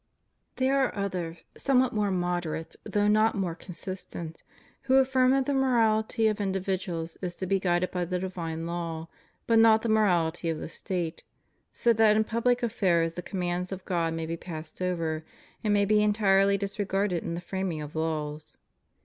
There 0.55 0.83
are 0.83 0.95
others, 0.95 1.45
somewhat 1.55 1.93
more 1.93 2.09
moderate 2.09 2.75
though 2.83 3.07
not 3.07 3.35
more 3.35 3.53
consistent, 3.53 4.41
who 4.89 4.95
affirm 4.95 5.29
that 5.29 5.45
the 5.45 5.53
morality 5.53 6.25
of 6.27 6.41
indi 6.41 6.59
viduals 6.59 7.17
is 7.21 7.35
to 7.35 7.45
be 7.45 7.59
guided 7.59 7.91
by 7.91 8.05
the 8.05 8.17
divine 8.17 8.65
law, 8.65 9.09
but 9.45 9.59
not 9.59 9.83
the 9.83 9.89
morahty 9.89 10.49
of 10.51 10.57
the 10.57 10.69
State, 10.69 11.23
so 11.71 11.93
that 11.93 12.15
in 12.15 12.23
public 12.23 12.63
affairs 12.63 13.13
the 13.13 13.21
com 13.21 13.41
mands 13.41 13.71
of 13.71 13.85
God 13.85 14.15
may 14.15 14.25
be 14.25 14.35
passed 14.37 14.81
over, 14.81 15.23
and 15.63 15.71
may 15.71 15.85
be 15.85 16.01
entirely 16.01 16.57
disregarded 16.57 17.23
in 17.23 17.35
the 17.35 17.39
framing 17.39 17.79
of 17.83 17.95
laws. 17.95 18.57